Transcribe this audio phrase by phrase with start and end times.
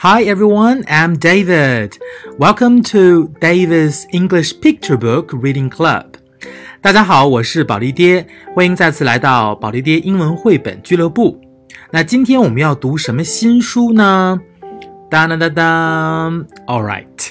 [0.00, 1.98] Hi everyone, I'm David.
[2.38, 6.04] Welcome to David's English Picture Book Reading Club.
[6.80, 8.24] 大家好，我是宝莉爹，
[8.54, 11.40] 欢迎再次来到宝莉爹英文绘本俱乐部。
[11.90, 14.38] 那今天我们要读什么新书呢？
[15.10, 17.30] 当当当当，All right，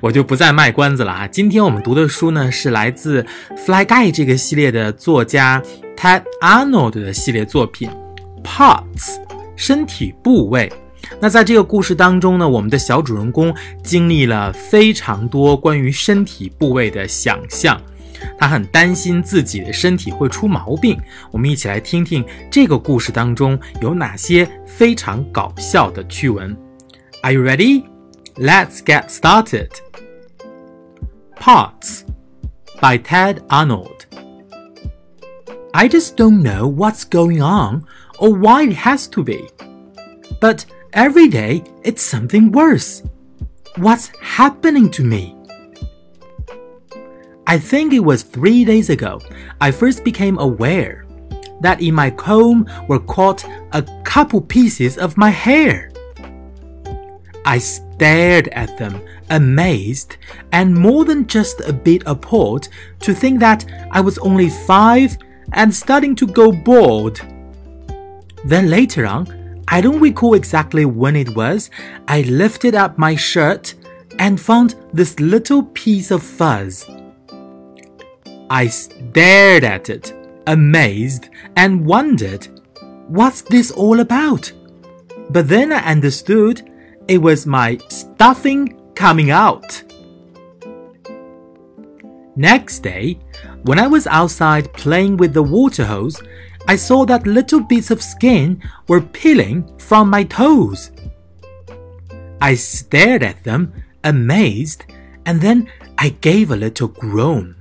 [0.00, 1.26] 我就不再卖关子了啊。
[1.26, 3.22] 今天我们读的书呢是来自
[3.58, 5.62] 《Fly Guy》这个系列的作家
[5.94, 7.90] Ted Arnold 的系列作品
[8.42, 9.16] 《Parts》
[9.54, 10.72] 身体部位。
[11.20, 17.80] 那在这个故事当中呢，我们的小主人公经历了非常多关于身体部位的想象，
[18.38, 20.98] 他很担心自己的身体会出毛病。
[21.30, 26.56] 我们一起来听听这个故事当中有哪些非常搞笑的趣闻。
[27.22, 27.84] Are you ready?
[28.36, 29.70] Let's get started.
[31.38, 32.02] Parts
[32.80, 34.06] by Tedd Arnold.
[35.72, 37.82] I just don't know what's going on
[38.18, 39.48] or why it has to be.
[40.40, 40.64] But
[40.96, 43.02] Every day, it's something worse.
[43.76, 45.36] What's happening to me?
[47.46, 49.20] I think it was three days ago
[49.60, 51.04] I first became aware
[51.60, 55.92] that in my comb were caught a couple pieces of my hair.
[57.44, 60.16] I stared at them, amazed
[60.52, 65.18] and more than just a bit appalled to think that I was only five
[65.52, 67.20] and starting to go bald.
[68.46, 69.35] Then later on,
[69.68, 71.70] I don't recall exactly when it was,
[72.06, 73.74] I lifted up my shirt
[74.18, 76.88] and found this little piece of fuzz.
[78.48, 80.14] I stared at it,
[80.46, 82.48] amazed, and wondered,
[83.08, 84.52] what's this all about?
[85.30, 86.70] But then I understood
[87.08, 89.82] it was my stuffing coming out.
[92.36, 93.18] Next day,
[93.62, 96.22] when I was outside playing with the water hose,
[96.68, 100.90] I saw that little bits of skin were peeling from my toes.
[102.40, 103.72] I stared at them,
[104.04, 104.84] amazed,
[105.24, 105.68] and then
[105.98, 107.56] I gave a little groan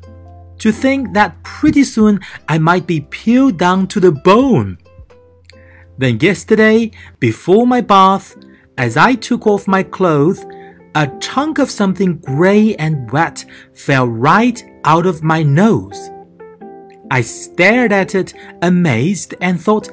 [0.60, 4.78] to think that pretty soon I might be peeled down to the bone.
[5.98, 8.36] Then yesterday, before my bath,
[8.78, 10.46] as I took off my clothes,
[10.96, 16.10] a chunk of something gray and wet fell right out of my nose.
[17.12, 19.90] I stared at it, amazed, and thought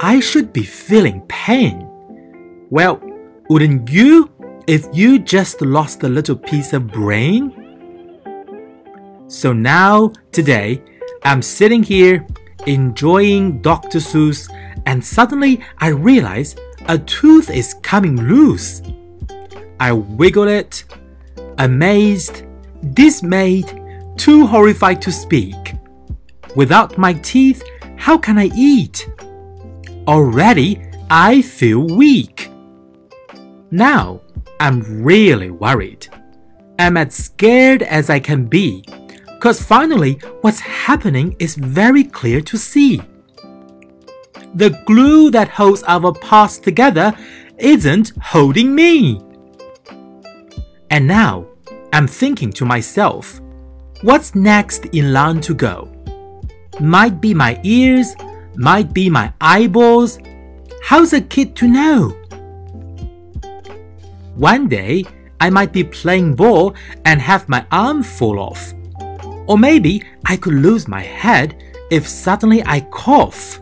[0.00, 1.88] I should be feeling pain.
[2.70, 3.00] Well,
[3.48, 4.30] wouldn't you
[4.66, 7.52] if you just lost a little piece of brain?
[9.26, 10.82] So now, today,
[11.24, 12.26] I'm sitting here
[12.66, 13.98] enjoying Dr.
[13.98, 14.48] Seuss,
[14.86, 18.82] and suddenly I realize a tooth is coming loose.
[19.80, 20.84] I wiggle it,
[21.58, 22.44] amazed,
[22.92, 23.80] dismayed,
[24.16, 25.63] too horrified to speak.
[26.54, 27.62] Without my teeth,
[27.96, 29.08] how can I eat?
[30.06, 32.50] Already, I feel weak.
[33.70, 34.20] Now,
[34.60, 36.06] I'm really worried.
[36.78, 38.84] I'm as scared as I can be,
[39.40, 43.00] cause finally, what's happening is very clear to see.
[44.54, 47.16] The glue that holds our parts together
[47.58, 49.20] isn't holding me.
[50.90, 51.46] And now,
[51.92, 53.40] I'm thinking to myself,
[54.02, 55.93] what's next in line to go?
[56.80, 58.14] Might be my ears,
[58.56, 60.18] might be my eyeballs.
[60.82, 62.10] How's a kid to know?
[64.34, 65.04] One day,
[65.40, 66.74] I might be playing ball
[67.04, 68.72] and have my arm fall off.
[69.46, 73.60] Or maybe I could lose my head if suddenly I cough.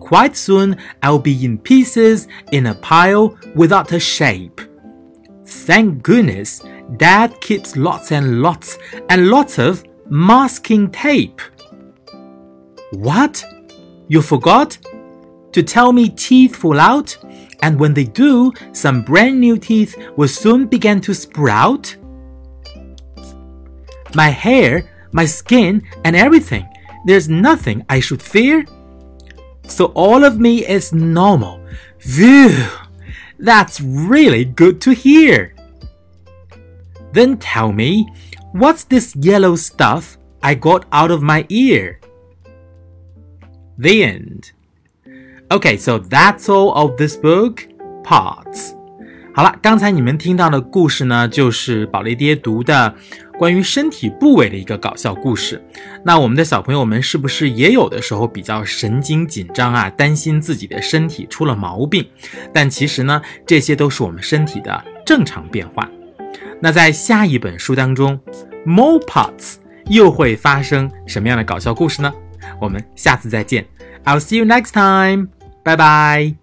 [0.00, 4.60] Quite soon, I'll be in pieces in a pile without a shape.
[5.44, 6.62] Thank goodness,
[6.96, 11.40] Dad keeps lots and lots and lots of masking tape.
[12.90, 13.44] What?
[14.08, 14.76] You forgot?
[15.52, 17.16] To tell me teeth fall out,
[17.62, 21.96] and when they do, some brand new teeth will soon begin to sprout?
[24.14, 26.68] My hair, my skin, and everything,
[27.06, 28.66] there's nothing I should fear?
[29.66, 31.60] So all of me is normal.
[31.98, 32.66] Phew!
[33.38, 35.54] That's really good to hear.
[37.12, 38.08] Then tell me,
[38.52, 42.00] What's this yellow stuff I got out of my ear?
[43.78, 44.50] The end.
[45.48, 47.68] Okay, so that's all of this book.
[48.02, 48.72] Parts.
[49.32, 52.92] 好了，刚才你们听到的故事呢，就是宝莉爹读的
[53.38, 55.64] 关于身体部位的一个搞笑故事。
[56.04, 62.04] 那我们的小朋友们是不是也有的时候比较神经紧张啊，担心自己的身体出了毛病？
[62.52, 65.88] 但其实呢，这些都是我们身体的正常变化。
[66.60, 68.18] 那在下一本书当中
[68.64, 72.12] ，More Parts 又会发生什么样的搞笑故事呢？
[72.60, 73.66] 我们下次再见
[74.04, 75.28] ，I'll see you next time，
[75.62, 76.39] 拜拜。